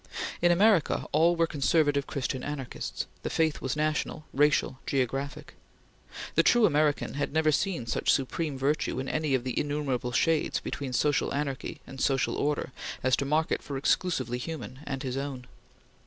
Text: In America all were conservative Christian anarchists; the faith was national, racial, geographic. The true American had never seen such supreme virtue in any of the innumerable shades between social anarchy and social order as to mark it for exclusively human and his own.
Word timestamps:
In 0.41 0.51
America 0.51 1.05
all 1.11 1.35
were 1.35 1.45
conservative 1.45 2.07
Christian 2.07 2.43
anarchists; 2.43 3.05
the 3.21 3.29
faith 3.29 3.61
was 3.61 3.75
national, 3.75 4.25
racial, 4.33 4.79
geographic. 4.87 5.53
The 6.33 6.41
true 6.41 6.65
American 6.65 7.13
had 7.13 7.31
never 7.31 7.51
seen 7.51 7.85
such 7.85 8.09
supreme 8.11 8.57
virtue 8.57 8.97
in 8.99 9.07
any 9.07 9.35
of 9.35 9.43
the 9.43 9.59
innumerable 9.59 10.11
shades 10.11 10.59
between 10.59 10.93
social 10.93 11.31
anarchy 11.35 11.81
and 11.85 12.01
social 12.01 12.33
order 12.35 12.71
as 13.03 13.15
to 13.17 13.25
mark 13.25 13.51
it 13.51 13.61
for 13.61 13.77
exclusively 13.77 14.39
human 14.39 14.79
and 14.87 15.03
his 15.03 15.17
own. 15.17 15.45